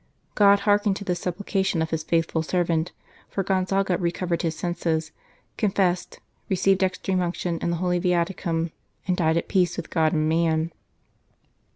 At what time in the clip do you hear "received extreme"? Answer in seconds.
6.49-7.21